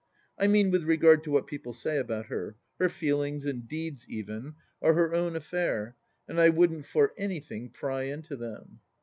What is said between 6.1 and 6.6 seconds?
and I